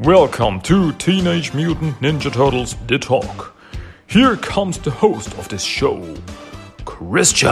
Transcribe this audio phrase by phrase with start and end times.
[0.00, 3.56] Welcome to Teenage Mutant Ninja Turtles The Talk.
[4.06, 6.14] Here comes the host of this show,
[6.84, 7.48] Christian.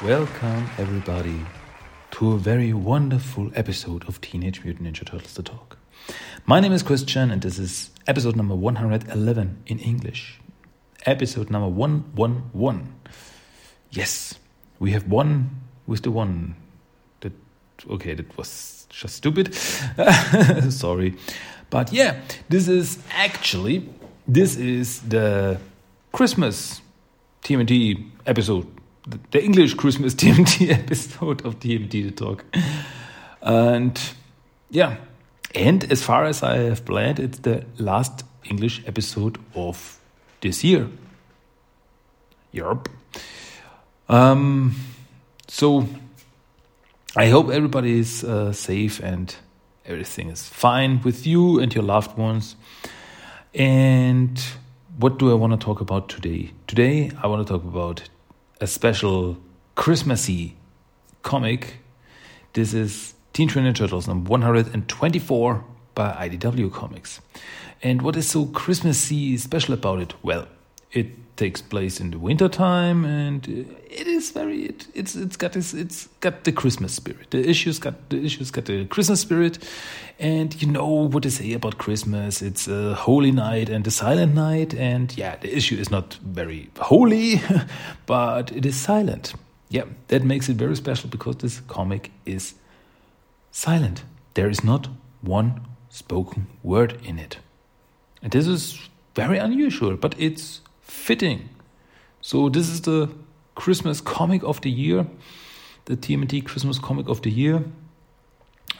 [0.00, 1.44] Welcome, everybody,
[2.12, 5.78] to a very wonderful episode of Teenage Mutant Ninja Turtles The Talk.
[6.46, 10.38] My name is Christian, and this is episode number 111 in English.
[11.06, 12.94] Episode number 111.
[13.90, 14.34] Yes,
[14.78, 15.50] we have one
[15.86, 16.56] with the one.
[17.20, 17.32] That
[17.88, 19.54] okay, that was just stupid.
[20.70, 21.14] Sorry,
[21.70, 23.88] but yeah, this is actually
[24.26, 25.58] this is the
[26.12, 26.82] Christmas
[27.42, 28.66] TMT episode,
[29.30, 32.44] the English Christmas TMT episode of TMT The Talk,
[33.40, 33.98] and
[34.70, 34.96] yeah,
[35.54, 39.97] and as far as I have planned, it's the last English episode of
[40.40, 40.88] this year.
[42.52, 42.88] Europe.
[44.08, 44.74] Um,
[45.48, 45.88] so
[47.16, 49.34] I hope everybody is uh, safe and
[49.84, 52.56] everything is fine with you and your loved ones.
[53.54, 54.40] And
[54.98, 56.52] what do I want to talk about today?
[56.66, 58.08] Today I want to talk about
[58.60, 59.38] a special
[59.74, 60.56] Christmassy
[61.22, 61.78] comic.
[62.52, 65.64] This is Teen Ninja Turtles number 124
[65.94, 67.20] by IDW Comics.
[67.82, 70.14] And what is so Christmassy special about it?
[70.22, 70.46] Well,
[70.92, 75.36] it takes place in the winter time and uh, it is very it, it's it's
[75.36, 77.30] got this it's got the christmas spirit.
[77.30, 79.58] The issues got the issues got the christmas spirit.
[80.18, 82.42] And you know what they say about christmas?
[82.42, 84.74] It's a holy night and a silent night.
[84.74, 87.40] And yeah the issue is not very holy
[88.06, 89.34] but it is silent.
[89.68, 92.54] Yeah that makes it very special because this comic is
[93.52, 94.02] silent.
[94.34, 94.88] There is not
[95.20, 97.38] one spoken word in it
[98.22, 101.48] and this is very unusual but it's fitting.
[102.20, 103.08] So this is the
[103.54, 105.06] Christmas comic of the year,
[105.84, 107.64] the TMT Christmas comic of the year.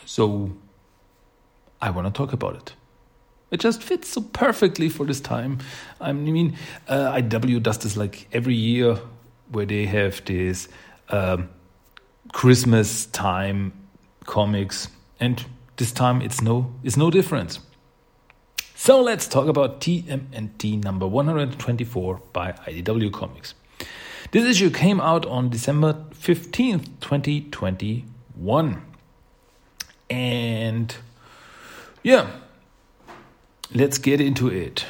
[0.04, 0.53] So
[1.81, 2.75] I want to talk about it.
[3.50, 5.59] It just fits so perfectly for this time.
[6.00, 6.56] I mean,
[6.87, 8.99] uh, IW does this like every year,
[9.50, 10.69] where they have this
[11.09, 11.49] um,
[12.32, 13.72] Christmas time
[14.26, 14.88] comics,
[15.19, 15.44] and
[15.76, 17.60] this time it's no it's no different.
[18.81, 23.55] So let's talk about TMNT number 124 by IDW Comics.
[24.31, 28.83] This issue came out on December 15th, 2021.
[30.09, 30.94] And
[32.05, 32.31] yeah,
[33.75, 34.87] let's get into it.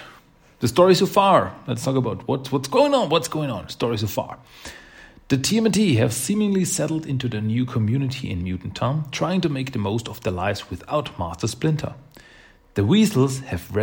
[0.61, 1.57] The story so far.
[1.67, 3.09] Let's talk about what's what's going on.
[3.09, 3.71] What's going on?
[3.71, 4.37] Story so far.
[5.29, 9.73] The TMNT have seemingly settled into the new community in Mutant Town, trying to make
[9.73, 11.95] the most of their lives without Master Splinter.
[12.79, 13.75] The Weasels have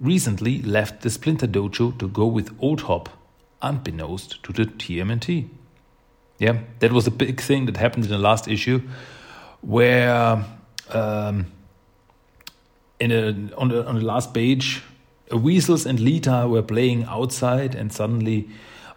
[0.00, 3.08] recently left the Splinter Dojo to go with Old Hop,
[3.62, 5.48] unbeknownst to the TMNT.
[6.40, 8.82] Yeah, that was a big thing that happened in the last issue,
[9.60, 10.44] where
[10.90, 11.46] um,
[12.98, 14.82] in a, on, the, on the last page,
[15.30, 18.48] Weasels and Lita were playing outside, and suddenly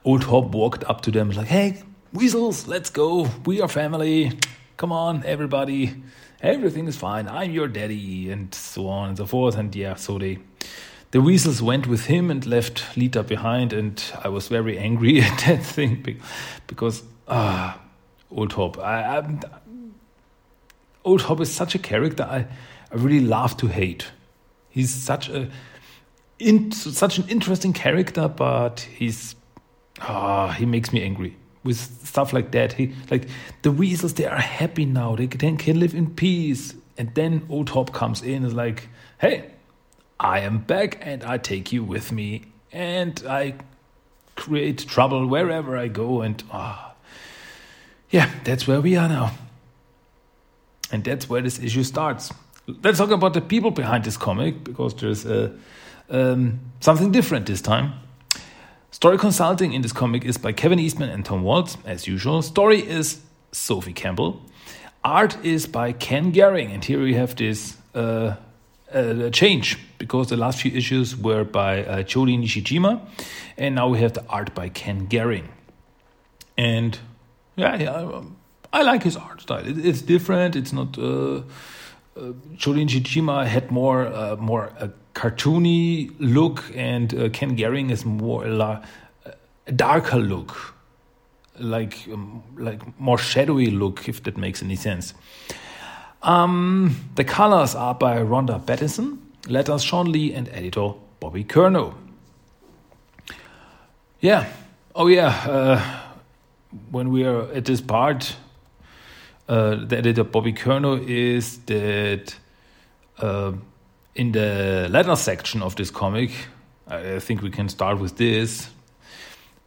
[0.03, 1.83] Old Hop walked up to them like, "Hey,
[2.13, 3.29] Weasels, let's go.
[3.45, 4.39] We are family.
[4.77, 6.03] Come on, everybody."
[6.45, 7.27] everything is fine.
[7.27, 9.57] I'm your daddy, and so on and so forth.
[9.57, 10.39] And yeah, so they,
[11.11, 13.73] the weasels went with him and left Lita behind.
[13.73, 16.21] And I was very angry at that thing
[16.67, 17.79] because ah,
[18.31, 18.77] Old Hop.
[18.77, 19.39] I, I,
[21.03, 22.47] Old Hop is such a character I,
[22.91, 24.07] I really love to hate.
[24.69, 25.49] He's such a
[26.37, 29.35] in, such an interesting character, but he's
[30.01, 32.73] ah, he makes me angry with stuff like that.
[32.73, 33.27] He like
[33.63, 35.15] the weasels they are happy now.
[35.17, 36.73] They can, can live in peace.
[36.97, 38.87] And then Old Hop comes in and is like,
[39.17, 39.51] "Hey,
[40.17, 43.55] I am back and I take you with me and I
[44.37, 47.05] create trouble wherever I go." And ah, oh,
[48.09, 49.31] yeah, that's where we are now.
[50.91, 52.31] And that's where this issue starts.
[52.67, 55.51] Let's talk about the people behind this comic because there's a,
[56.09, 57.93] um, something different this time.
[58.95, 62.41] Story consulting in this comic is by Kevin Eastman and Tom Waltz, as usual.
[62.41, 63.19] Story is
[63.51, 64.41] Sophie Campbell.
[65.03, 68.35] Art is by Ken Garing, and here we have this uh,
[68.93, 73.01] uh, change because the last few issues were by uh, Jody Nishijima,
[73.57, 75.49] and now we have the art by Ken Garing.
[76.57, 76.97] And
[77.57, 78.21] yeah, yeah
[78.71, 79.67] I like his art style.
[79.67, 80.55] It, it's different.
[80.55, 80.97] It's not.
[80.97, 81.41] Uh,
[82.15, 84.71] uh, Jody Nishijima had more uh, more
[85.13, 88.83] cartoony look, and uh, Ken Garing is more a,
[89.65, 90.75] a darker look,
[91.59, 95.13] like um, like more shadowy look, if that makes any sense.
[96.21, 101.93] Um, the colors are by Ronda Pattison, letters Shawn Lee, and editor Bobby Curnow.
[104.19, 104.47] Yeah,
[104.97, 105.81] Oh yeah, uh,
[106.89, 108.37] when we are at this part,
[109.47, 112.35] uh, the editor Bobby Curnow is that
[113.19, 113.53] uh,
[114.15, 116.31] in the letter section of this comic,
[116.87, 118.69] I think we can start with this.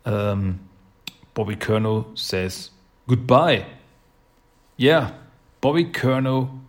[0.05, 0.61] Um,
[1.35, 2.71] Bobby Curnow says
[3.07, 3.67] goodbye.
[4.77, 5.13] Yeah,
[5.61, 6.61] Bobby Curnow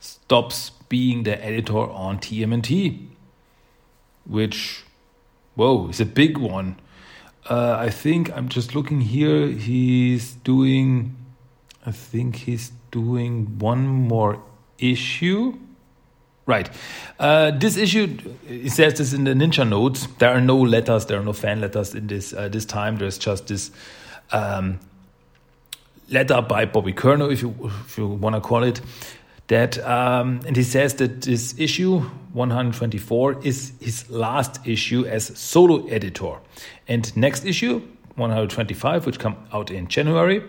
[0.00, 3.08] stops being the editor on TMNT,
[4.24, 4.84] which,
[5.54, 6.80] whoa, is a big one.
[7.48, 9.48] Uh, I think I'm just looking here.
[9.48, 11.16] He's doing,
[11.88, 14.42] I think he's doing one more
[14.78, 15.54] issue.
[16.44, 16.68] Right.
[17.18, 20.06] Uh, this issue, it says this in the Ninja notes.
[20.18, 22.98] There are no letters, there are no fan letters in this uh, this time.
[22.98, 23.70] There's just this
[24.32, 24.80] um,
[26.10, 27.54] letter by Bobby Curnow, if you
[27.86, 28.82] if you want to call it
[29.46, 29.78] that.
[29.78, 32.00] Um, and he says that this issue
[32.34, 36.36] 124 is his last issue as solo editor,
[36.86, 37.80] and next issue
[38.16, 40.42] 125, which come out in January,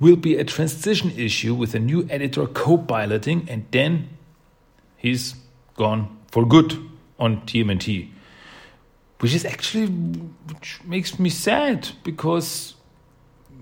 [0.00, 4.08] will be a transition issue with a new editor co-piloting, and then
[4.96, 5.34] he's
[5.76, 6.78] gone for good
[7.18, 8.10] on TMNT,
[9.20, 12.74] which is actually which makes me sad because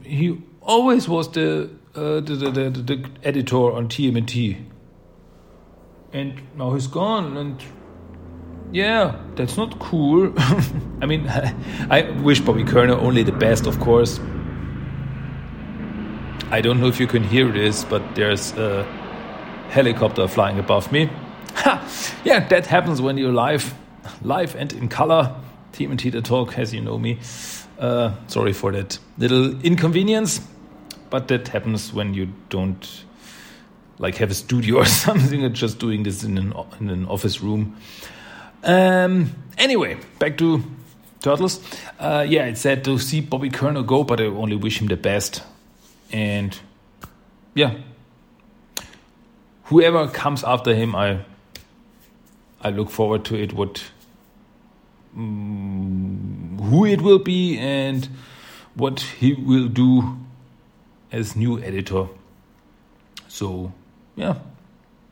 [0.03, 4.63] he always was the uh, the, the, the, the editor on TMNT,
[6.13, 7.63] and now he's gone and.
[8.73, 10.35] Yeah, that's not cool.
[11.01, 11.29] I mean,
[11.89, 14.19] I wish Bobby Curnow only the best, of course.
[16.49, 18.85] I don't know if you can hear this, but there's a
[19.71, 21.11] helicopter flying above me.
[21.55, 22.21] Ha!
[22.25, 23.75] Yeah, that happens when you're live,
[24.23, 25.35] live and in color.
[25.73, 27.19] Team and the talk, as you know me.
[27.81, 30.41] Uh, sorry for that little inconvenience,
[31.11, 33.05] but that happens when you don't
[33.99, 35.45] like have a studio or something.
[35.45, 37.77] Or just doing this in an in an office room.
[38.63, 40.63] Um, anyway, back to
[41.21, 41.61] Turtles.
[41.99, 44.97] Uh, yeah, it's sad to see Bobby Curnow go, but I only wish him the
[44.97, 45.43] best.
[46.13, 46.59] And
[47.55, 47.75] yeah,
[49.65, 51.25] whoever comes after him, I
[52.61, 53.53] I look forward to it.
[53.53, 53.85] What
[55.17, 58.09] um, who it will be and
[58.75, 60.19] what he will do
[61.11, 62.09] as new editor.
[63.29, 63.73] So
[64.15, 64.37] yeah,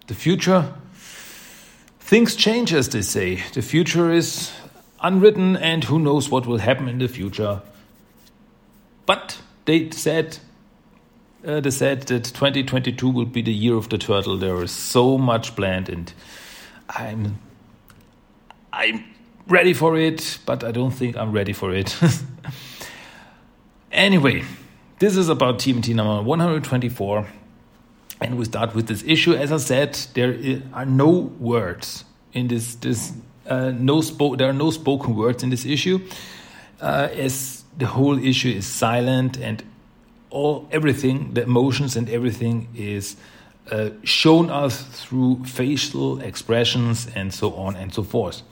[0.06, 0.75] the future.
[2.00, 3.43] Things change, as they say.
[3.55, 4.52] The future is
[5.02, 7.62] unwritten, and who knows what will happen in the future.
[9.06, 10.38] But they said
[11.46, 14.37] uh, they said that 2022 will be the year of the turtle.
[14.37, 16.12] There is so much planned, and
[16.88, 17.38] I'm
[18.73, 19.05] I'm
[19.46, 21.96] ready for it, but I don't think I'm ready for it.
[23.93, 24.44] anyway,
[24.99, 27.26] this is about TMNT number 124,
[28.20, 29.35] and we start with this issue.
[29.35, 32.75] As I said, there are no words in this.
[32.76, 33.12] This
[33.46, 36.00] uh, no spo- There are no spoken words in this issue,
[36.81, 39.62] uh, as the whole issue is silent and
[40.35, 43.17] all everything, the emotions and everything is
[43.71, 48.43] uh, shown us through facial expressions and so on and so forth.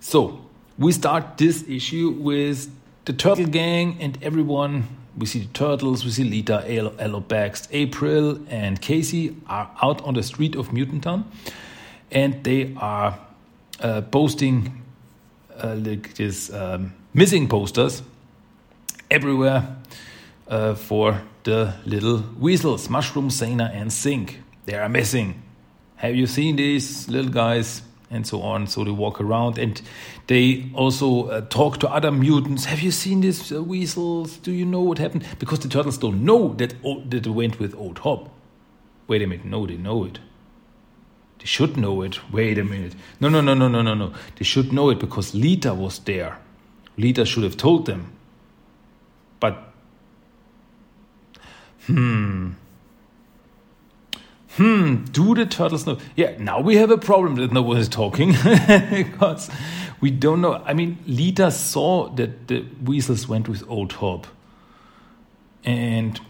[0.00, 0.40] So
[0.78, 2.70] we start this issue with
[3.06, 4.84] the Turtle Gang and everyone.
[5.16, 10.22] We see the Turtles, we see Lita, Alopex, April, and Casey are out on the
[10.22, 11.30] street of Mutant Town,
[12.10, 13.18] and they are
[13.80, 14.82] uh, posting
[15.62, 18.02] uh, like this um, missing posters
[19.10, 19.76] everywhere
[20.48, 24.42] uh, for the little weasels, Mushroom, Sana, and Sink.
[24.66, 25.42] They are missing.
[25.96, 27.82] Have you seen these little guys?
[28.10, 28.66] And so on.
[28.66, 29.80] So they walk around and
[30.26, 32.66] they also uh, talk to other mutants.
[32.66, 34.36] Have you seen these uh, weasels?
[34.36, 35.24] Do you know what happened?
[35.38, 36.74] Because the turtles don't know that,
[37.08, 38.28] that they went with Old Hob.
[39.08, 39.46] Wait a minute.
[39.46, 40.18] No, they know it.
[41.38, 42.20] They should know it.
[42.30, 42.94] Wait a minute.
[43.18, 44.12] No, no, no, no, no, no, no.
[44.36, 46.38] They should know it because Lita was there.
[46.98, 48.12] Lita should have told them.
[49.40, 49.72] But,
[51.86, 52.52] hmm.
[54.56, 55.98] Hmm, do the turtles know?
[56.14, 58.32] Yeah, now we have a problem that no one is talking
[58.90, 59.48] because
[60.02, 60.62] we don't know.
[60.66, 64.26] I mean, Lita saw that the weasels went with Old Hob.
[65.64, 66.20] And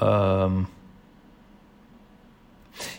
[0.00, 0.68] um,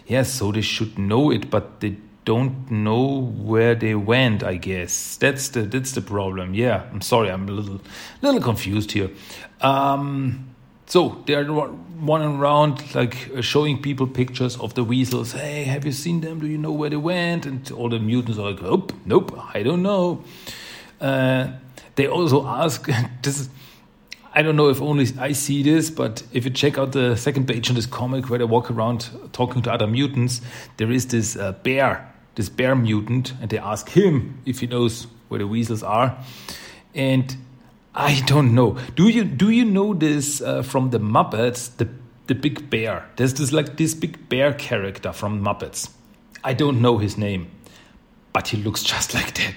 [0.05, 4.43] yeah, so they should know it, but they don't know where they went.
[4.43, 6.53] I guess that's the that's the problem.
[6.53, 7.81] Yeah, I'm sorry, I'm a little
[8.21, 9.09] little confused here.
[9.61, 10.48] Um,
[10.89, 15.33] so they are running around like uh, showing people pictures of the weasels.
[15.33, 16.39] Hey, have you seen them?
[16.39, 17.45] Do you know where they went?
[17.45, 20.23] And all the mutants are like, nope, nope, I don't know.
[20.99, 21.51] Uh,
[21.93, 22.89] they also ask,
[23.21, 23.49] this is,
[24.33, 27.47] I don't know if only I see this, but if you check out the second
[27.47, 30.41] page in this comic where they walk around talking to other mutants,
[30.77, 35.05] there is this uh, bear, this bear mutant, and they ask him if he knows
[35.27, 36.17] where the weasels are.
[36.95, 37.37] And
[37.95, 38.77] I don't know.
[38.95, 41.75] Do you do you know this uh, from the Muppets?
[41.77, 41.89] The
[42.27, 43.09] the big bear.
[43.15, 45.89] There's this like this big bear character from Muppets.
[46.43, 47.49] I don't know his name,
[48.31, 49.55] but he looks just like that.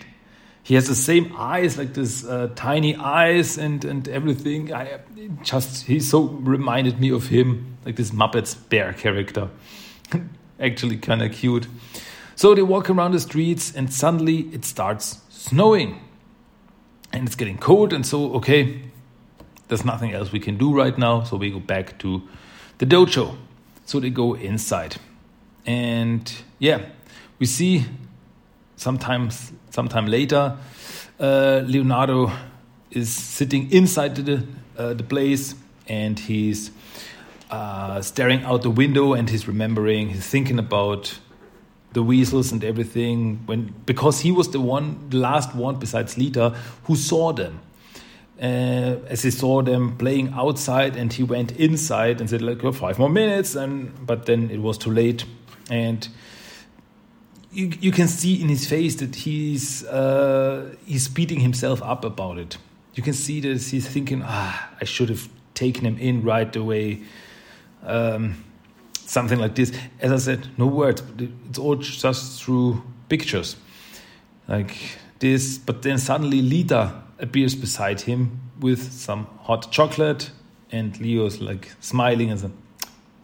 [0.64, 4.72] He has the same eyes, like this uh, tiny eyes and and everything.
[4.72, 5.00] I
[5.42, 9.48] just he so reminded me of him, like this Muppets bear character.
[10.60, 11.66] Actually, kind of cute.
[12.36, 16.00] So they walk around the streets, and suddenly it starts snowing
[17.12, 18.80] and it's getting cold and so okay
[19.68, 22.22] there's nothing else we can do right now so we go back to
[22.78, 23.36] the dojo
[23.84, 24.96] so they go inside.
[25.66, 26.86] And yeah
[27.38, 27.84] we see
[28.76, 30.56] sometimes sometime later
[31.20, 32.32] uh, leonardo
[32.90, 34.44] is sitting inside the
[34.76, 35.54] uh, the place
[35.86, 36.70] and he's
[37.50, 41.18] uh, staring out the window and he's remembering he's thinking about
[41.92, 46.50] the weasels and everything when because he was the one the last one besides Lita
[46.84, 47.60] who saw them.
[48.40, 52.98] Uh, as he saw them playing outside and he went inside and said like five
[52.98, 55.24] more minutes and but then it was too late.
[55.70, 56.08] And
[57.52, 62.38] you, you can see in his face that he's uh, he's beating himself up about
[62.38, 62.58] it.
[62.94, 67.02] You can see that he's thinking ah I should have taken him in right away.
[67.84, 68.44] Um,
[69.06, 69.72] something like this.
[70.00, 71.02] As I said, no words.
[71.48, 73.56] It's all just through pictures,
[74.48, 74.76] like
[75.18, 75.58] this.
[75.58, 80.30] But then suddenly Lita appears beside him with some hot chocolate,
[80.70, 82.50] and Leo's like smiling and says,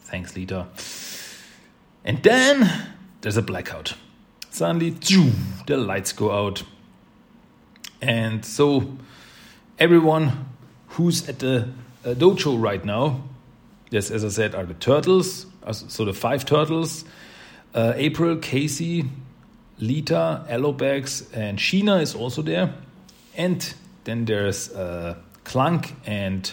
[0.01, 0.67] "Thanks, Lita."
[2.05, 2.71] And then
[3.21, 3.95] there's a blackout.
[4.51, 4.91] Suddenly,
[5.67, 6.63] the lights go out,
[8.01, 8.97] and so
[9.79, 10.47] everyone
[10.89, 11.69] who's at the
[12.05, 13.23] uh, dojo right now
[13.91, 17.05] Yes, as I said, are the turtles, so the five turtles
[17.75, 19.05] uh, April, Casey,
[19.79, 22.75] Lita, Alopex, and Sheena is also there.
[23.37, 26.51] And then there's uh, Clunk and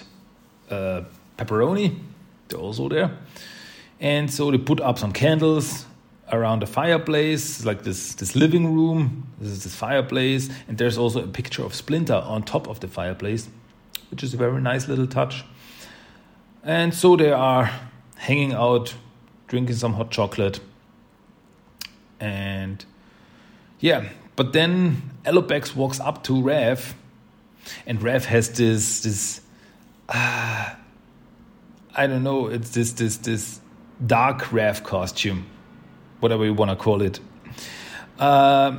[0.70, 1.02] uh,
[1.38, 2.00] Pepperoni,
[2.48, 3.18] they're also there.
[4.00, 5.86] And so they put up some candles
[6.32, 9.28] around the fireplace, like this, this living room.
[9.40, 10.50] This is this fireplace.
[10.68, 13.48] And there's also a picture of Splinter on top of the fireplace,
[14.12, 15.44] which is a very nice little touch.
[16.64, 17.72] And so they are
[18.16, 18.96] hanging out,
[19.48, 20.60] drinking some hot chocolate.
[22.20, 22.84] And
[23.80, 26.96] yeah, but then Alopex walks up to Rev,
[27.86, 29.42] and Rev has this this
[30.10, 30.76] uh,
[31.96, 33.62] I don't know, it's this this this
[34.06, 35.46] dark Rev costume,
[36.20, 37.20] whatever you want to call it.
[38.20, 38.78] Uh,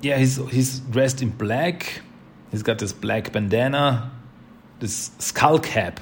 [0.00, 2.02] yeah, he's he's dressed in black.
[2.50, 4.10] He's got this black bandana,
[4.80, 6.00] this skull cap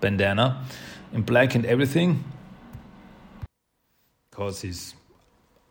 [0.00, 0.64] bandana
[1.12, 2.24] in black and everything.
[4.38, 4.94] Because he's,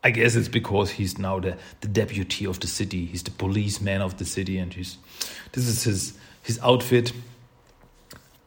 [0.04, 3.06] I guess it's because he's now the, the deputy of the city.
[3.06, 4.98] He's the policeman of the city, and he's
[5.54, 7.14] this is his his outfit.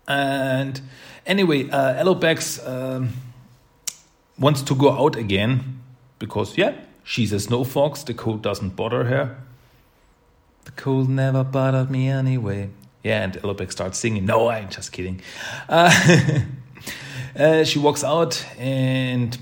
[0.07, 0.79] And
[1.25, 3.15] anyway, uh, Alopex um,
[4.39, 5.81] wants to go out again
[6.19, 8.03] because yeah, she's a snow fox.
[8.03, 9.39] The cold doesn't bother her.
[10.67, 12.69] The cold never bothered me anyway.
[13.03, 14.27] Yeah, and Alopex starts singing.
[14.27, 15.23] No, I'm just kidding.
[15.67, 16.41] Uh,
[17.39, 19.39] uh, she walks out and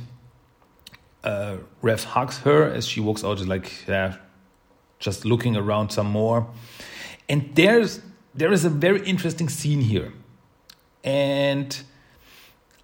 [1.24, 4.16] uh, Rev hugs her as she walks out, like yeah,
[4.98, 6.46] just looking around some more.
[7.28, 8.00] And there's
[8.34, 10.12] there is a very interesting scene here,
[11.04, 11.80] and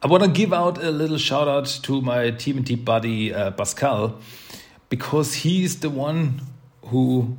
[0.03, 4.19] I want to give out a little shout out to my TMNT buddy uh, Pascal
[4.89, 6.41] because he's the one
[6.87, 7.37] who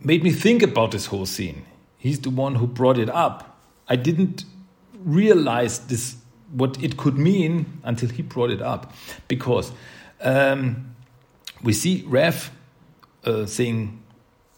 [0.00, 1.64] made me think about this whole scene
[2.04, 3.58] he's the one who brought it up.
[3.88, 4.44] I didn't
[4.92, 6.16] realize this
[6.54, 8.92] what it could mean until he brought it up,
[9.28, 9.72] because
[10.20, 10.94] um,
[11.62, 12.50] we see Rev
[13.24, 14.00] uh, saying,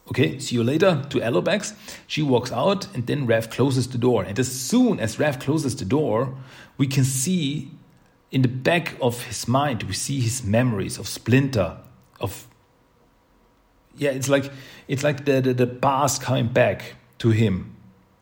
[0.08, 1.74] "Okay, see you later" to Alopex.
[2.06, 4.22] She walks out, and then Rev closes the door.
[4.24, 6.36] And as soon as Rev closes the door,
[6.76, 7.70] we can see
[8.30, 11.78] in the back of his mind, we see his memories of Splinter,
[12.20, 12.46] of
[13.96, 14.50] yeah, it's like
[14.88, 17.74] it's like the the, the past coming back to him,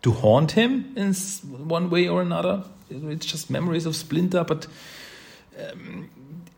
[0.03, 1.15] to haunt him in
[1.69, 2.65] one way or another.
[2.91, 4.67] It's just memories of Splinter, but
[5.59, 6.11] um,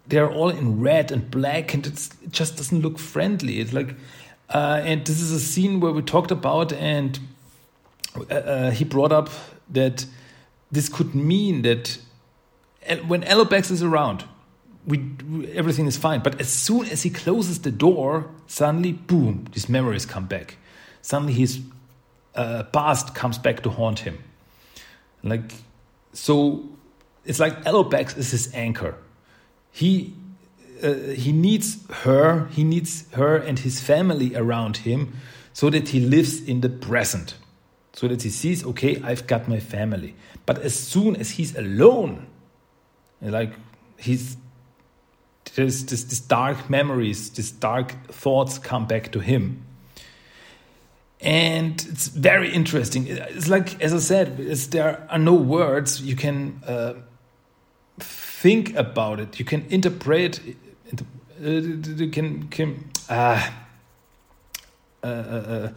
[0.07, 3.61] they're all in red and black, and it just doesn't look friendly.
[3.61, 3.95] It's like,
[4.51, 7.19] uh, and this is a scene where we talked about, and
[8.31, 9.31] uh, uh he brought up
[9.71, 10.07] that
[10.71, 11.99] this could mean that
[13.07, 14.25] when Alopex is around,
[14.87, 15.01] we,
[15.55, 16.21] everything is fine.
[16.21, 20.57] But as soon as he closes the door, suddenly, boom, these memories come back.
[21.03, 21.61] Suddenly his
[22.35, 24.23] uh, past comes back to haunt him.
[25.23, 25.53] Like
[26.17, 26.69] so,
[27.25, 28.95] it's like Alopex is his anchor.
[29.71, 30.15] He
[30.83, 32.47] uh, he needs her.
[32.49, 35.15] He needs her and his family around him,
[35.53, 37.35] so that he lives in the present.
[37.97, 40.15] so that he sees, okay, I've got my family.
[40.45, 42.27] But as soon as he's alone,
[43.23, 43.55] like
[43.97, 44.37] he's
[45.55, 49.66] there's this, this dark memories, these dark thoughts come back to him.
[51.21, 53.07] And it's very interesting.
[53.07, 54.37] It's like, as I said,
[54.71, 56.03] there are no words.
[56.03, 56.95] You can uh,
[57.99, 59.39] think about it.
[59.39, 60.41] You can interpret.
[61.43, 63.51] Uh, you can can uh,
[65.03, 65.69] uh, uh,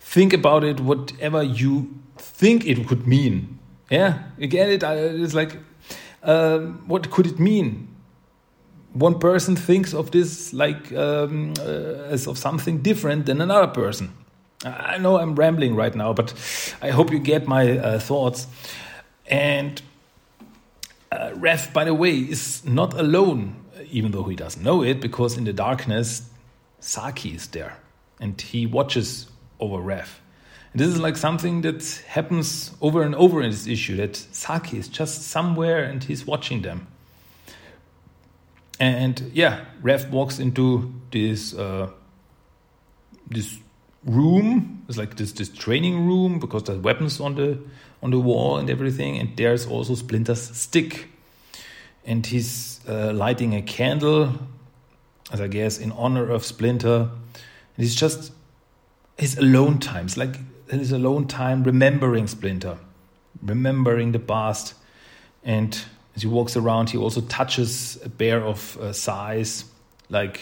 [0.00, 0.80] think about it.
[0.80, 3.58] Whatever you think it could mean.
[3.90, 4.82] Yeah, you get it.
[4.82, 5.58] It's like,
[6.22, 7.90] um, what could it mean?
[8.92, 14.12] one person thinks of this like um, uh, as of something different than another person.
[14.64, 16.34] I know I'm rambling right now, but
[16.82, 18.46] I hope you get my uh, thoughts.
[19.26, 19.80] And
[21.10, 23.56] uh, Rev, by the way, is not alone,
[23.90, 26.28] even though he doesn't know it, because in the darkness,
[26.80, 27.78] Saki is there
[28.20, 29.28] and he watches
[29.60, 30.20] over Rev.
[30.72, 34.78] And this is like something that happens over and over in this issue that Saki
[34.78, 36.86] is just somewhere and he's watching them.
[38.78, 41.90] And yeah, Rev walks into this uh,
[43.28, 43.58] this
[44.04, 44.84] room.
[44.88, 47.58] It's like this this training room because there's weapons on the
[48.02, 49.18] on the wall and everything.
[49.18, 51.08] And there's also Splinter's stick,
[52.04, 54.32] and he's uh, lighting a candle,
[55.32, 57.10] as I guess in honor of Splinter.
[57.76, 58.32] And he's just
[59.18, 60.06] his alone time.
[60.06, 60.36] It's like
[60.70, 62.78] his alone time, remembering Splinter,
[63.42, 64.74] remembering the past,
[65.44, 65.78] and
[66.16, 69.64] as he walks around, he also touches a bear of uh, size,
[70.08, 70.40] like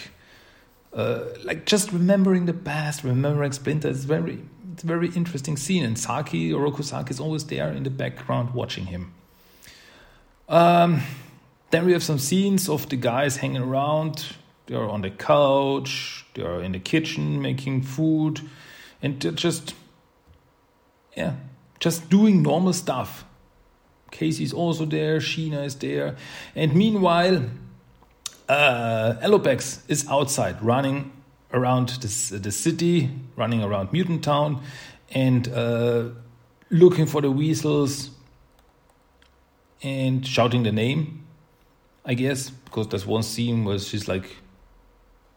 [0.93, 3.89] uh, like just remembering the past, remembering Splinter.
[3.89, 4.39] It's very
[4.73, 8.53] it's a very interesting scene, and Saki Oroku Saki is always there in the background
[8.53, 9.13] watching him.
[10.47, 11.01] Um,
[11.71, 14.35] then we have some scenes of the guys hanging around.
[14.65, 16.25] They are on the couch.
[16.33, 18.41] They are in the kitchen making food,
[19.01, 19.75] and they're just
[21.15, 21.35] yeah,
[21.79, 23.25] just doing normal stuff
[24.11, 26.15] Casey's also there, Sheena is there.
[26.55, 27.45] And meanwhile,
[28.49, 31.11] uh, Alopex is outside running
[31.53, 34.61] around this, the city, running around Mutant Town,
[35.11, 36.09] and uh,
[36.69, 38.09] looking for the weasels
[39.81, 41.25] and shouting the name,
[42.03, 44.37] I guess, because there's one scene where she's like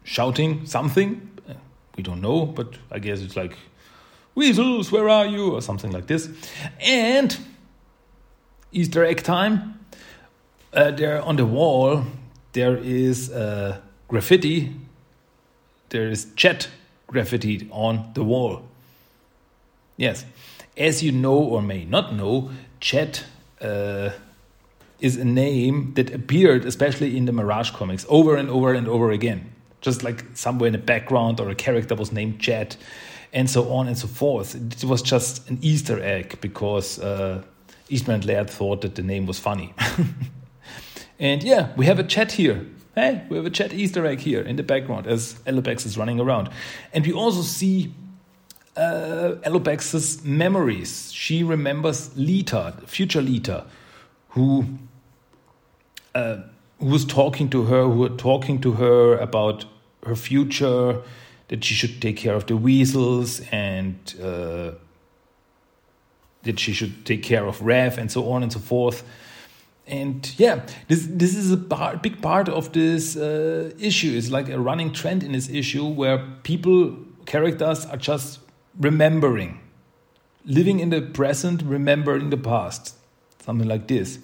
[0.04, 1.28] shouting something.
[1.96, 3.56] We don't know, but I guess it's like,
[4.34, 5.52] Weasels, where are you?
[5.52, 6.30] or something like this.
[6.80, 7.38] And
[8.72, 9.78] Easter egg time.
[10.72, 12.02] Uh, there on the wall,
[12.52, 14.74] there is uh, graffiti.
[15.88, 16.68] There is chat
[17.06, 18.62] graffiti on the wall.
[19.96, 20.24] Yes,
[20.76, 23.24] as you know or may not know, chat
[23.60, 24.10] uh,
[25.00, 29.10] is a name that appeared, especially in the Mirage comics, over and over and over
[29.10, 29.50] again.
[29.80, 32.76] Just like somewhere in the background, or a character was named Chat,
[33.32, 34.54] and so on and so forth.
[34.54, 37.42] It was just an Easter egg because uh,
[37.88, 39.74] Eastman Laird thought that the name was funny.
[41.22, 42.66] and yeah, we have a chat here.
[42.96, 46.18] Hey, we have a chat Easter egg here in the background as Alopex is running
[46.18, 46.50] around.
[46.92, 47.94] And we also see
[48.76, 51.12] uh, Alopex's memories.
[51.12, 53.66] She remembers Lita, future Lita,
[54.30, 54.66] who
[56.14, 56.38] uh,
[56.80, 59.64] who was talking to her, who were talking to her about
[60.04, 61.00] her future,
[61.48, 64.72] that she should take care of the weasels and uh,
[66.42, 69.04] that she should take care of Rev and so on and so forth.
[69.86, 74.16] And yeah, this this is a big part of this uh, issue.
[74.16, 78.38] It's like a running trend in this issue where people, characters, are just
[78.78, 79.60] remembering,
[80.44, 82.94] living in the present, remembering the past,
[83.44, 84.18] something like this.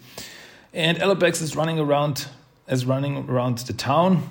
[0.72, 2.28] And Alopex is running around,
[2.68, 4.22] as running around the town.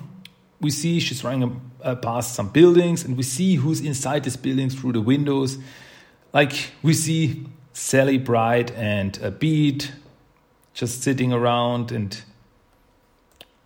[0.60, 4.74] We see she's running uh, past some buildings, and we see who's inside these buildings
[4.74, 5.58] through the windows.
[6.32, 9.92] Like we see Sally Pride and Beat
[10.78, 12.22] just sitting around and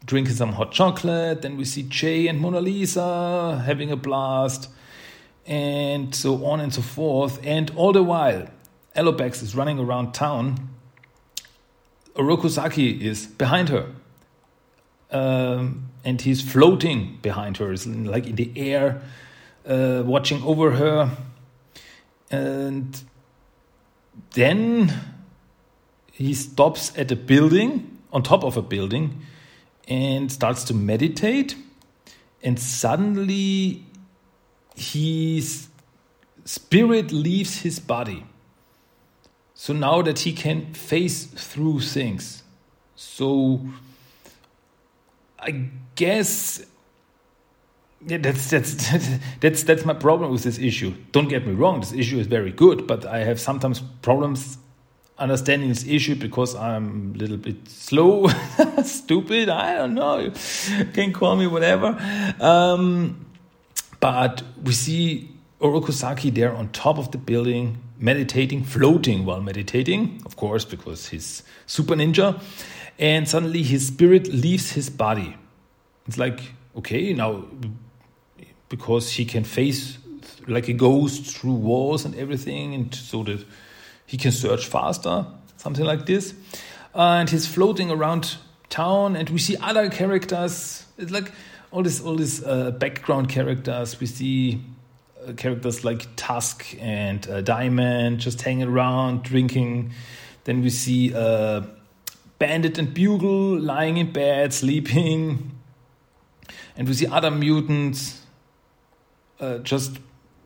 [0.06, 1.42] drinking some hot chocolate.
[1.42, 4.70] Then we see Jay and Mona Lisa having a blast,
[5.46, 7.38] and so on and so forth.
[7.44, 8.46] And all the while,
[8.96, 10.70] Alopex is running around town.
[12.14, 13.88] Oroku Saki is behind her.
[15.10, 19.02] Um, and he's floating behind her, like in the air,
[19.66, 21.14] uh, watching over her.
[22.30, 22.98] And
[24.32, 25.12] then
[26.12, 29.22] he stops at a building, on top of a building,
[29.88, 31.56] and starts to meditate.
[32.42, 33.84] And suddenly,
[34.76, 35.68] his
[36.44, 38.24] spirit leaves his body.
[39.54, 42.42] So now that he can face through things.
[42.94, 43.66] So
[45.38, 46.64] I guess
[48.06, 48.74] yeah, that's that's
[49.40, 50.94] that's that's my problem with this issue.
[51.12, 54.58] Don't get me wrong, this issue is very good, but I have sometimes problems
[55.18, 58.28] understanding this issue because I'm a little bit slow,
[58.84, 59.48] stupid.
[59.48, 60.18] I don't know.
[60.18, 61.96] You can call me whatever.
[62.40, 63.26] Um,
[64.00, 70.20] but we see Oroku Saki there on top of the building, meditating, floating while meditating,
[70.26, 72.42] of course, because he's super ninja.
[72.98, 75.36] And suddenly his spirit leaves his body.
[76.06, 76.40] It's like,
[76.76, 77.44] okay, now
[78.68, 79.98] because he can face
[80.48, 83.44] like a ghost through walls and everything, and so that
[84.06, 86.34] he can search faster, something like this.
[86.94, 88.36] Uh, and he's floating around
[88.68, 90.84] town, and we see other characters.
[90.98, 91.32] It's like
[91.70, 93.98] all this, all these uh, background characters.
[93.98, 94.62] We see
[95.26, 99.92] uh, characters like Tusk and uh, Diamond just hanging around, drinking.
[100.44, 101.62] Then we see uh,
[102.38, 105.52] Bandit and Bugle lying in bed, sleeping.
[106.76, 108.20] And we see other mutants
[109.40, 109.98] uh, just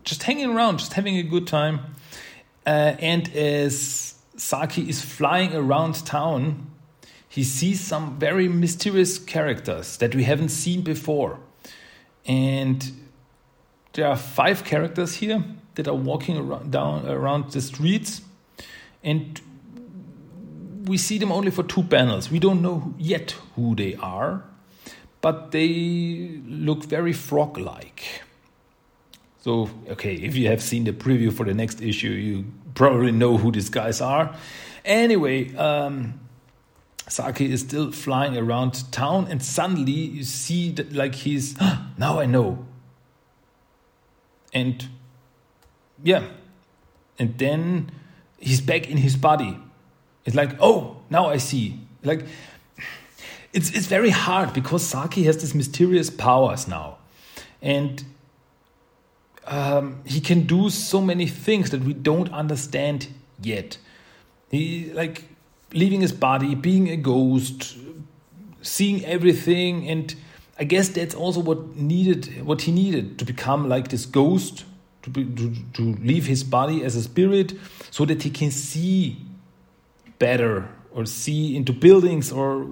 [0.04, 1.95] just hanging around, just having a good time.
[2.66, 6.66] Uh, and as Saki is flying around town,
[7.29, 11.38] he sees some very mysterious characters that we haven't seen before.
[12.26, 12.92] And
[13.92, 15.44] there are five characters here
[15.76, 18.22] that are walking around, down around the streets,
[19.05, 19.40] and
[20.87, 22.31] we see them only for two panels.
[22.31, 24.44] We don't know yet who they are,
[25.20, 28.22] but they look very frog-like.
[29.46, 33.37] So, okay, if you have seen the preview for the next issue, you probably know
[33.37, 34.35] who these guys are.
[34.85, 36.18] Anyway, um,
[37.06, 41.56] Saki is still flying around town, and suddenly you see that, like he's
[41.96, 42.66] now I know.
[44.52, 44.88] And
[46.02, 46.26] yeah,
[47.16, 47.92] and then
[48.40, 49.61] he's back in his body.
[50.24, 51.78] It's like, oh, now I see.
[52.02, 52.26] Like,
[53.52, 56.98] it's it's very hard because Saki has these mysterious powers now,
[57.62, 58.04] and
[59.46, 63.09] um, he can do so many things that we don't understand
[63.40, 63.78] yet.
[64.50, 65.24] He like
[65.72, 67.76] leaving his body, being a ghost,
[68.62, 70.14] seeing everything, and
[70.59, 74.64] I guess that's also what needed, what he needed to become like this ghost,
[75.02, 77.52] to be, to, to leave his body as a spirit,
[77.90, 79.18] so that he can see
[80.18, 82.66] better or see into buildings or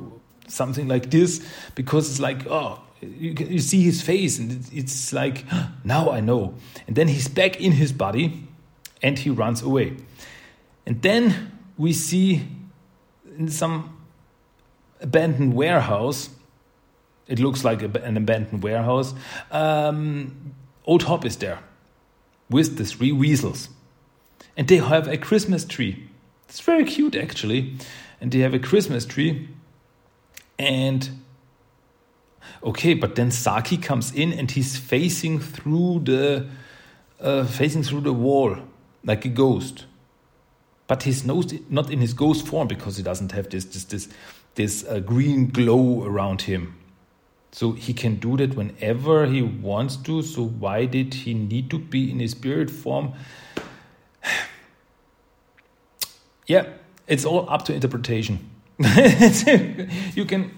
[0.49, 2.81] something like this, because it's like oh
[3.19, 5.45] you, you see his face and it's like
[5.85, 6.55] now i know.
[6.87, 8.47] And then he's back in his body
[9.03, 9.97] and he runs away.
[10.87, 12.47] And then we see
[13.39, 13.97] in some
[15.01, 16.31] abandoned warehouse
[17.27, 19.15] it looks like an abandoned warehouse
[19.51, 21.59] um, old hop is there
[22.51, 23.69] with the three weasels.
[24.57, 26.09] And they have a christmas tree.
[26.49, 27.77] It's very cute actually.
[28.21, 29.49] And they have a christmas tree
[30.59, 31.11] and
[32.63, 36.47] okay, but then Saki comes in and he's facing through the
[37.21, 38.59] uh, facing through the wall
[39.05, 39.87] like a ghost.
[40.87, 44.09] But he's not in his ghost form because he doesn't have this this this
[44.55, 46.79] this uh, green glow around him.
[47.53, 50.23] So he can do that whenever he wants to.
[50.23, 53.13] So why did he need to be in his spirit form?
[56.47, 56.67] yeah,
[57.07, 58.51] it's all up to interpretation.
[60.15, 60.51] you can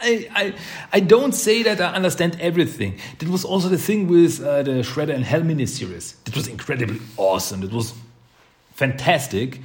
[0.00, 0.54] I, I,
[0.92, 2.98] I don't say that I understand everything.
[3.18, 6.14] That was also the thing with uh, the Shredder in Hell miniseries.
[6.26, 7.62] It was incredibly awesome.
[7.62, 7.94] It was
[8.74, 9.60] fantastic,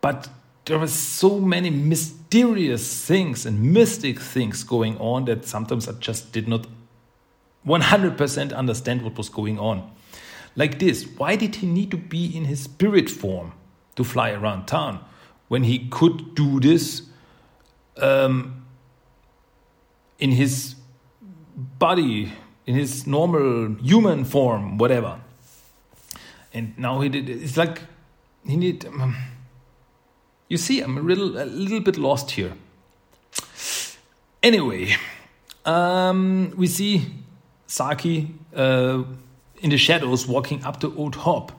[0.00, 0.28] but
[0.64, 6.32] there were so many mysterious things and mystic things going on that sometimes I just
[6.32, 6.66] did not
[7.66, 9.90] 100% understand what was going on.
[10.56, 13.52] Like this why did he need to be in his spirit form
[13.96, 15.04] to fly around town
[15.48, 17.02] when he could do this?
[17.96, 18.57] Um,
[20.18, 20.74] in his
[21.78, 22.32] body,
[22.66, 25.20] in his normal human form, whatever.
[26.52, 27.28] And now he did.
[27.28, 27.82] It's like
[28.46, 28.84] he need.
[28.86, 29.16] Um,
[30.48, 32.54] you see, I'm a little a little bit lost here.
[34.42, 34.94] Anyway,
[35.64, 37.06] um, we see
[37.66, 39.02] Saki uh,
[39.60, 41.52] in the shadows walking up to Old Hop.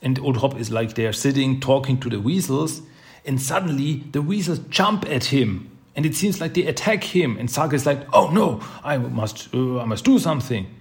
[0.00, 2.82] And Old Hop is like they're sitting talking to the weasels,
[3.26, 7.50] and suddenly the weasels jump at him and it seems like they attack him and
[7.50, 10.72] Saga is like oh no I must uh, I must do something.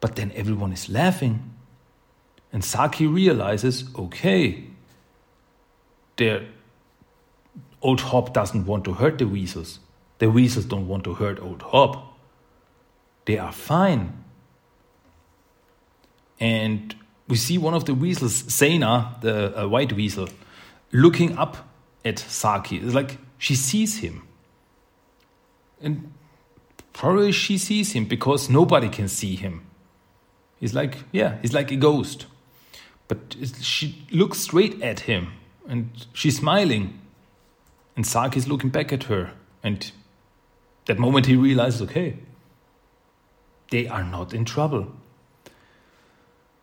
[0.00, 1.54] But then everyone is laughing.
[2.52, 4.64] And Saki realizes okay
[6.16, 6.42] their
[7.80, 9.78] old hop doesn't want to hurt the weasels.
[10.18, 12.18] The weasels don't want to hurt old hop.
[13.24, 14.22] They are fine.
[16.38, 16.94] And
[17.26, 20.28] we see one of the weasels Zena the uh, white weasel
[20.92, 21.56] looking up
[22.04, 22.76] at Saki.
[22.76, 24.27] It's like she sees him
[25.80, 26.12] and
[26.92, 29.64] probably she sees him because nobody can see him.
[30.58, 32.26] He's like, yeah, he's like a ghost.
[33.06, 35.32] But she looks straight at him
[35.68, 36.98] and she's smiling.
[37.96, 39.30] And Saki is looking back at her.
[39.62, 39.90] And
[40.86, 42.18] that moment he realizes, okay,
[43.70, 44.92] they are not in trouble.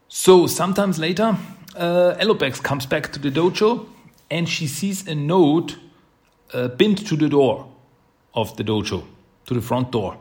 [0.08, 1.38] So sometimes later,
[1.76, 3.88] uh, Alopex comes back to the dojo
[4.30, 5.78] and she sees a note
[6.54, 7.68] uh, pinned to the door
[8.36, 9.04] of the dojo,
[9.48, 10.18] to the front door.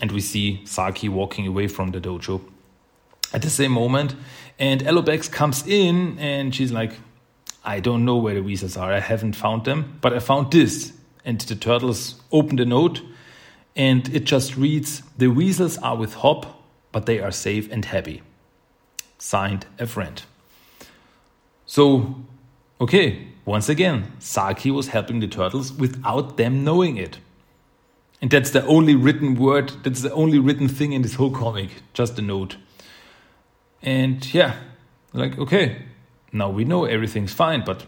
[0.00, 2.40] And we see Saki walking away from the dojo
[3.32, 4.14] at the same moment.
[4.58, 6.92] And Alopex comes in and she's like,
[7.64, 8.92] I don't know where the weasels are.
[8.92, 10.92] I haven't found them, but I found this.
[11.24, 13.02] And the turtles open the note
[13.74, 18.22] and it just reads The weasels are with Hop, but they are safe and happy.
[19.18, 20.22] Signed a friend.
[21.66, 22.22] So,
[22.80, 27.18] okay, once again, Saki was helping the turtles without them knowing it.
[28.20, 31.70] And that's the only written word, that's the only written thing in this whole comic,
[31.94, 32.56] just a note.
[33.82, 34.56] And yeah,
[35.12, 35.82] like, okay,
[36.32, 37.86] now we know everything's fine, but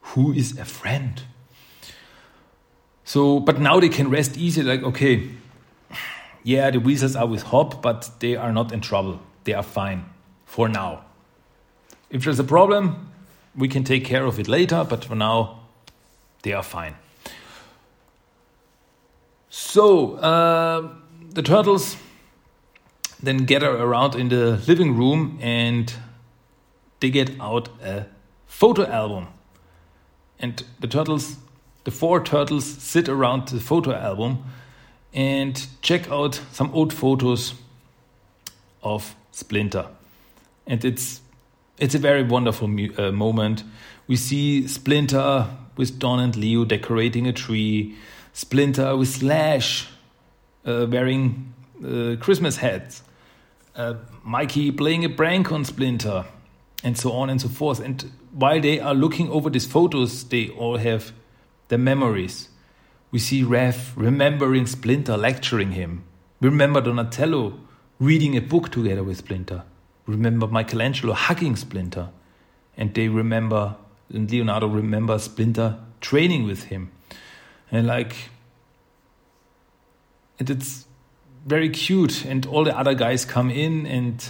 [0.00, 1.22] who is a friend?
[3.04, 5.30] So, but now they can rest easy, like, okay,
[6.42, 9.20] yeah, the weasels are with Hop, but they are not in trouble.
[9.44, 10.06] They are fine
[10.44, 11.04] for now.
[12.10, 13.11] If there's a problem,
[13.56, 15.60] we can take care of it later, but for now,
[16.42, 16.96] they are fine.
[19.50, 20.88] So, uh,
[21.30, 21.96] the turtles
[23.22, 25.92] then gather around in the living room and
[27.00, 28.06] they get out a
[28.46, 29.28] photo album.
[30.38, 31.36] And the turtles,
[31.84, 34.44] the four turtles, sit around the photo album
[35.14, 37.54] and check out some old photos
[38.82, 39.86] of Splinter.
[40.66, 41.21] And it's
[41.82, 43.64] it's a very wonderful uh, moment.
[44.06, 47.96] We see Splinter with Don and Leo decorating a tree,
[48.32, 49.88] Splinter with Slash
[50.64, 51.52] uh, wearing
[51.84, 53.02] uh, Christmas hats,
[53.74, 56.24] uh, Mikey playing a prank on Splinter,
[56.84, 57.80] and so on and so forth.
[57.80, 61.12] And while they are looking over these photos, they all have
[61.66, 62.48] their memories.
[63.10, 66.04] We see Raph remembering Splinter lecturing him.
[66.40, 67.58] We remember Donatello
[67.98, 69.64] reading a book together with Splinter.
[70.06, 72.08] Remember Michelangelo hugging Splinter.
[72.76, 73.76] And they remember,
[74.12, 76.90] and Leonardo remembers Splinter training with him.
[77.70, 78.30] And like,
[80.38, 80.86] and it's
[81.46, 82.24] very cute.
[82.24, 84.24] And all the other guys come in, and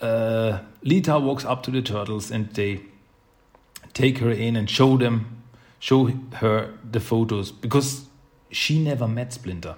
[0.00, 2.80] uh, Lita walks up to the turtles, and they
[3.92, 5.42] take her in and show them,
[5.78, 8.06] show her the photos because
[8.50, 9.76] she never met Splinter.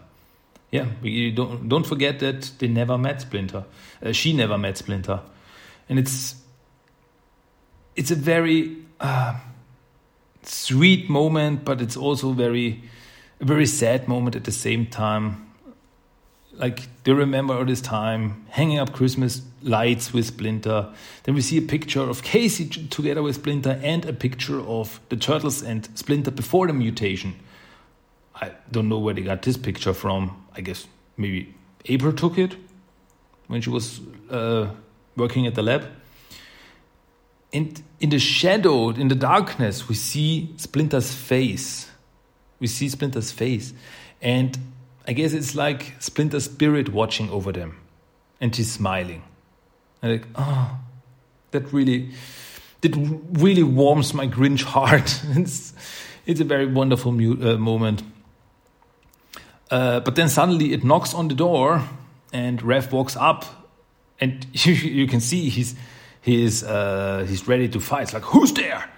[0.70, 3.64] Yeah, we don't don't forget that they never met Splinter.
[4.02, 5.20] Uh, she never met Splinter,
[5.88, 6.34] and it's
[7.94, 9.38] it's a very uh,
[10.42, 12.82] sweet moment, but it's also very
[13.40, 15.46] a very sad moment at the same time
[16.58, 20.92] like they remember all this time hanging up Christmas lights with Splinter.
[21.24, 25.16] Then we see a picture of Casey together with Splinter and a picture of the
[25.16, 27.36] turtles and Splinter before the mutation.
[28.40, 30.44] I don't know where they got this picture from.
[30.54, 31.54] I guess maybe
[31.86, 32.56] April took it
[33.46, 34.68] when she was uh,
[35.16, 35.86] working at the lab.
[37.52, 41.88] And in the shadow, in the darkness, we see Splinter's face.
[42.58, 43.72] We see Splinter's face.
[44.20, 44.58] And
[45.06, 47.78] I guess it's like Splinter's spirit watching over them,
[48.40, 49.22] and she's smiling.
[50.02, 50.78] And like, oh,
[51.52, 52.10] that really,
[52.80, 52.94] that
[53.32, 55.20] really warms my Grinch heart.
[55.28, 55.72] it's,
[56.26, 58.02] it's a very wonderful uh, moment.
[59.70, 61.82] Uh, but then suddenly it knocks on the door,
[62.32, 63.44] and Raph walks up,
[64.20, 65.74] and you, you can see he's
[66.20, 68.02] he's uh, he's ready to fight.
[68.04, 68.90] It's like, who's there?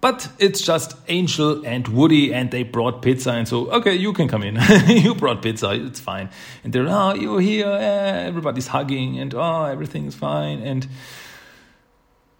[0.00, 4.28] But it's just Angel and Woody, and they brought pizza, and so okay, you can
[4.28, 4.56] come in.
[4.86, 6.30] you brought pizza, it's fine.
[6.62, 10.60] And they're oh, you're here, eh, everybody's hugging, and oh, everything's fine.
[10.60, 10.86] And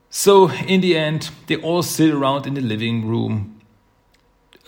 [0.09, 3.61] so in the end, they all sit around in the living room,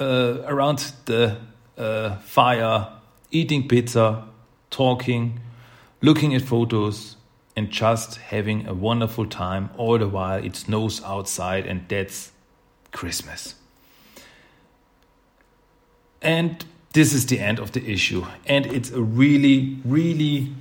[0.01, 1.37] uh, around the
[1.81, 2.89] uh, fire,
[3.31, 4.25] eating pizza,
[4.71, 5.41] talking,
[6.03, 7.17] looking at photos,
[7.57, 9.71] and just having a wonderful time.
[9.77, 12.33] All the while, it snows outside, and that's
[12.93, 13.55] Christmas.
[16.23, 18.27] And this is the end of the issue.
[18.47, 20.53] And it's a really, really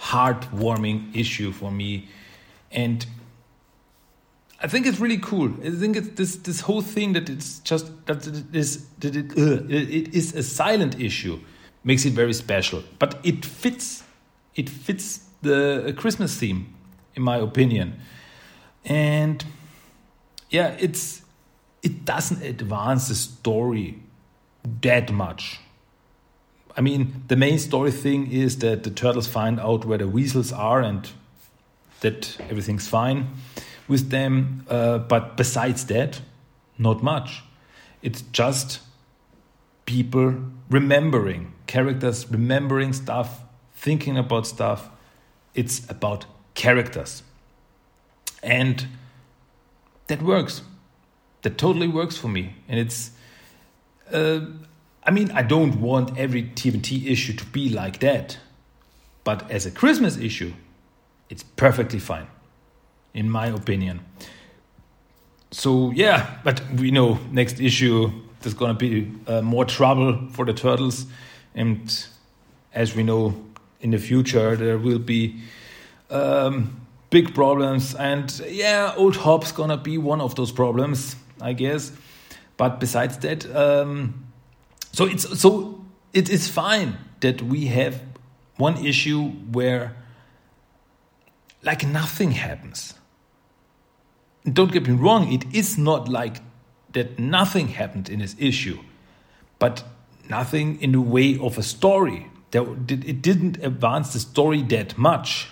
[0.00, 2.08] heartwarming issue for me.
[2.70, 3.06] And
[4.60, 5.52] I think it's really cool.
[5.64, 9.32] I think it's this this whole thing that it's just that it is that it,
[9.36, 11.38] uh, it is a silent issue
[11.84, 12.82] makes it very special.
[12.98, 14.02] But it fits
[14.54, 16.74] it fits the Christmas theme,
[17.14, 18.00] in my opinion.
[18.84, 19.44] And
[20.50, 21.22] yeah, it's
[21.82, 24.02] it doesn't advance the story
[24.80, 25.60] that much.
[26.78, 30.52] I mean, the main story thing is that the turtles find out where the weasels
[30.52, 31.08] are and
[32.00, 33.28] that everything's fine
[33.88, 34.64] with them.
[34.68, 36.20] Uh, but besides that,
[36.78, 37.42] not much.
[38.02, 38.80] It's just
[39.86, 40.34] people
[40.68, 43.42] remembering, characters remembering stuff,
[43.74, 44.90] thinking about stuff.
[45.54, 47.22] It's about characters.
[48.42, 48.86] And
[50.08, 50.62] that works.
[51.42, 52.56] That totally works for me.
[52.68, 53.12] And it's,
[54.12, 54.40] uh,
[55.02, 58.38] I mean, I don't want every TMT issue to be like that.
[59.24, 60.52] But as a Christmas issue,
[61.28, 62.28] it's perfectly fine,
[63.16, 64.00] in my opinion.
[65.50, 70.52] So, yeah, but we know next issue there's to be uh, more trouble for the
[70.52, 71.06] turtles.
[71.54, 72.06] And
[72.72, 73.34] as we know,
[73.80, 75.40] in the future, there will be
[76.10, 77.94] um, big problems.
[77.94, 81.92] And yeah, Old Hob's to be one of those problems, I guess.
[82.56, 84.26] But besides that, um,
[84.92, 88.00] so it's so it is fine that we have
[88.56, 89.94] one issue where
[91.62, 92.94] like nothing happens.
[94.50, 96.40] Don't get me wrong, it is not like
[96.92, 98.78] that nothing happened in this issue,
[99.58, 99.84] but
[100.28, 102.30] nothing in the way of a story.
[102.52, 105.48] It didn't advance the story that much.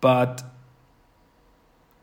[0.00, 0.44] But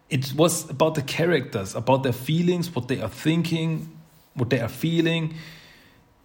[0.10, 3.98] it was about the characters, about their feelings, what they are thinking,
[4.34, 5.36] what they are feeling.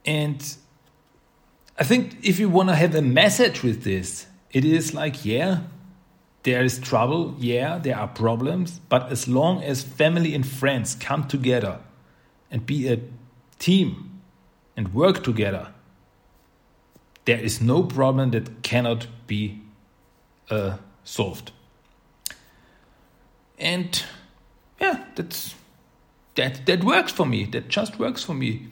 [0.07, 0.57] And
[1.79, 5.61] I think if you want to have a message with this, it is like, yeah,
[6.43, 11.27] there is trouble, yeah, there are problems, but as long as family and friends come
[11.27, 11.81] together
[12.51, 12.99] and be a
[13.59, 14.21] team
[14.77, 15.69] and work together,
[17.27, 19.61] there is no problem that cannot be
[20.49, 21.53] uh, solved.
[23.59, 24.03] And
[24.81, 25.55] yeah, that's
[26.37, 27.45] that that works for me.
[27.45, 28.69] That just works for me.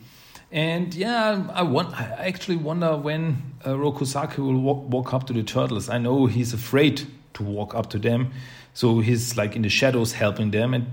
[0.51, 1.95] And yeah, I want.
[2.01, 5.91] I actually wonder when uh, Oroku Saki will walk, walk up to the turtles.
[5.91, 7.07] I know he's afraid
[7.39, 8.31] to walk up to them.
[8.75, 10.87] So he's like in the shadows helping them, and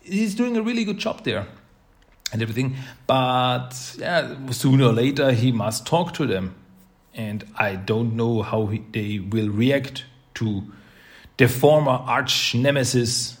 [0.00, 1.46] he's doing a really good job there
[2.32, 2.76] and everything.
[3.06, 6.54] But yeah, sooner or later he must talk to them,
[7.14, 10.04] and I don't know how he, they will react
[10.34, 10.62] to
[11.36, 13.38] the former arch nemesis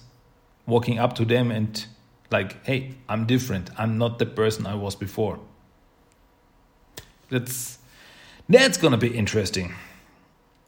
[0.66, 1.86] walking up to them and
[2.30, 3.70] like, hey, I'm different.
[3.78, 5.38] I'm not the person I was before.
[7.30, 7.78] That's
[8.48, 9.74] that's gonna be interesting.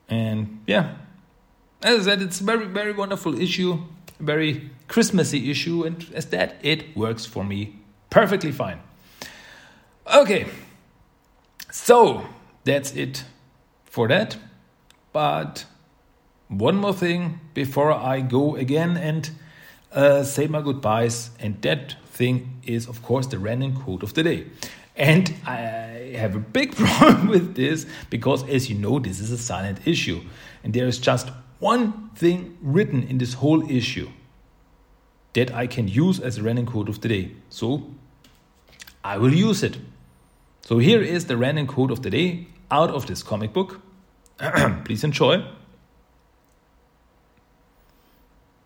[0.08, 0.94] And yeah,
[1.86, 3.78] as I said, it's a very, very wonderful issue,
[4.18, 7.76] very Christmassy issue, and as that, it works for me
[8.10, 8.80] perfectly fine.
[10.12, 10.46] Okay,
[11.70, 12.26] so
[12.64, 13.24] that's it
[13.84, 14.36] for that.
[15.12, 15.64] But
[16.48, 19.30] one more thing before I go again and
[19.92, 24.24] uh, say my goodbyes, and that thing is, of course, the random quote of the
[24.24, 24.46] day.
[24.96, 29.38] And I have a big problem with this because, as you know, this is a
[29.38, 30.22] silent issue,
[30.64, 31.30] and there is just
[31.66, 34.08] one thing written in this whole issue
[35.32, 37.24] that I can use as a random quote of the day.
[37.48, 37.66] So
[39.04, 39.76] I will use it.
[40.68, 43.80] So here is the random quote of the day out of this comic book.
[44.84, 45.44] Please enjoy.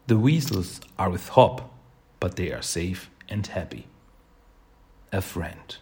[0.07, 1.63] The weasels are with Hob,
[2.19, 3.87] but they are safe and happy.
[5.13, 5.77] A friend.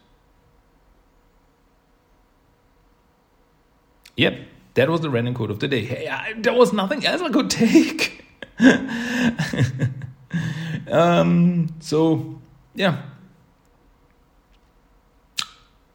[4.16, 4.34] Yep,
[4.78, 5.84] that was the random quote of the day.
[5.84, 8.24] Hey, I, there was nothing else I could take.
[10.88, 12.38] um, so,
[12.76, 13.02] yeah.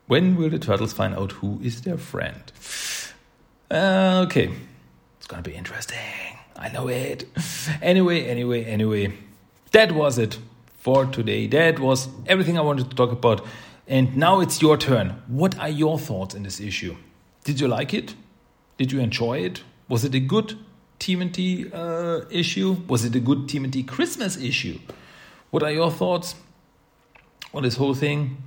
[0.07, 2.43] When will the turtles find out who is their friend?
[3.71, 4.51] Uh, okay,
[5.17, 5.97] it's gonna be interesting.
[6.57, 7.25] I know it.
[7.81, 9.13] Anyway, anyway, anyway,
[9.71, 10.39] that was it
[10.79, 11.47] for today.
[11.47, 13.45] That was everything I wanted to talk about.
[13.87, 15.21] And now it's your turn.
[15.27, 16.97] What are your thoughts in this issue?
[17.45, 18.15] Did you like it?
[18.77, 19.63] Did you enjoy it?
[19.87, 20.57] Was it a good
[20.99, 22.77] TMNT uh, issue?
[22.87, 24.79] Was it a good TMNT Christmas issue?
[25.51, 26.35] What are your thoughts
[27.53, 28.37] on this whole thing?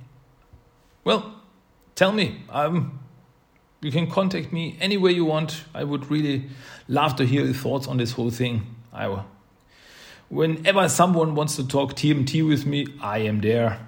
[1.03, 1.35] Well,
[1.95, 2.43] tell me.
[2.49, 2.99] Um,
[3.81, 5.63] you can contact me any way you want.
[5.73, 6.49] I would really
[6.87, 8.75] love to hear your thoughts on this whole thing.
[8.91, 9.25] I, will.
[10.29, 13.87] whenever someone wants to talk TMT with me, I am there.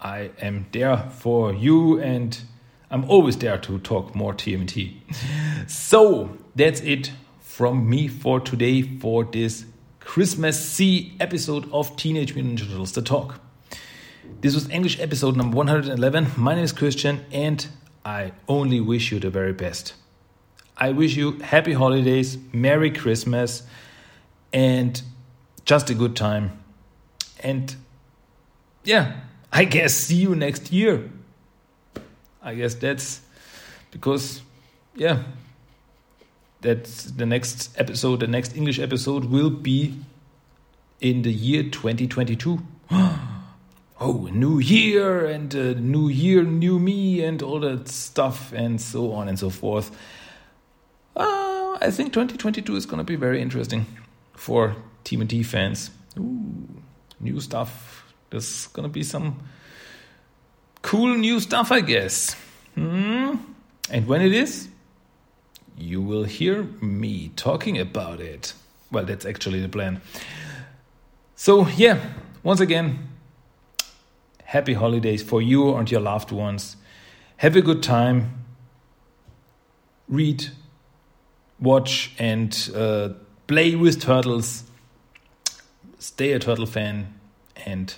[0.00, 2.40] I am there for you and
[2.92, 4.96] I'm always there to talk more TMT.
[5.70, 9.64] so that's it from me for today for this
[10.00, 13.40] Christmas C episode of Teenage Mutant Ninja Turtles The Talk.
[14.40, 16.32] This was English episode number 111.
[16.36, 17.64] My name is Christian and
[18.04, 19.94] I only wish you the very best.
[20.76, 23.62] I wish you happy holidays, Merry Christmas,
[24.52, 25.00] and
[25.64, 26.58] just a good time.
[27.38, 27.76] And
[28.82, 29.20] yeah,
[29.52, 31.08] I guess see you next year.
[32.42, 33.20] I guess that's
[33.90, 34.42] because,
[34.94, 35.22] yeah,
[36.60, 39.96] that's the next episode, the next English episode will be
[41.00, 42.60] in the year 2022.
[44.00, 45.54] oh, new year and
[45.90, 49.90] new year, new me, and all that stuff, and so on and so forth.
[51.16, 53.86] Uh, I think 2022 is going to be very interesting
[54.34, 55.90] for TMNT fans.
[56.18, 56.68] Ooh,
[57.18, 58.14] new stuff.
[58.30, 59.40] There's going to be some
[60.82, 62.34] cool new stuff, I guess.
[62.74, 63.36] Hmm?
[63.90, 64.68] And when it is,
[65.76, 68.52] you will hear me talking about it.
[68.92, 70.00] Well, that's actually the plan.
[71.36, 71.98] So, yeah,
[72.42, 73.08] once again,
[74.44, 76.76] happy holidays for you and your loved ones.
[77.38, 78.44] Have a good time.
[80.08, 80.48] Read,
[81.58, 83.10] watch, and uh,
[83.46, 84.64] play with turtles.
[85.98, 87.14] Stay a turtle fan,
[87.64, 87.94] and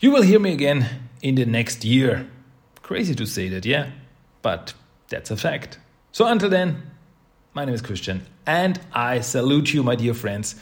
[0.00, 0.86] you will hear me again
[1.22, 2.28] in the next year.
[2.82, 3.90] Crazy to say that, yeah,
[4.42, 4.74] but
[5.08, 5.78] that's a fact.
[6.10, 6.82] So until then,
[7.54, 10.56] my name is Christian, and I salute you, my dear friends.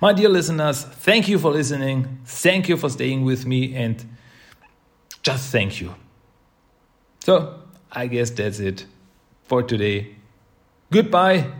[0.00, 2.18] My dear listeners, thank you for listening.
[2.24, 4.04] Thank you for staying with me, and
[5.22, 5.94] just thank you.
[7.20, 8.86] So, I guess that's it
[9.44, 10.16] for today.
[10.90, 11.52] Goodbye,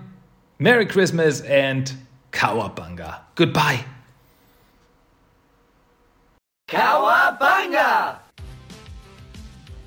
[0.59, 1.93] Merry Christmas, and
[2.33, 3.21] Cowabunga.
[3.35, 3.85] Goodbye.
[6.69, 8.22] Cowabunga!